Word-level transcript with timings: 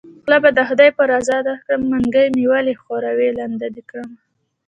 خوله 0.23 0.37
به 0.43 0.49
د 0.57 0.59
خدای 0.67 0.89
په 0.97 1.03
رضا 1.11 1.37
درکړم 1.47 1.81
منګۍ 1.91 2.27
مې 2.35 2.45
ولی 2.51 2.73
ښوروی 2.81 3.29
لنده 3.39 3.67
دې 3.75 3.83
کړمه 3.89 4.17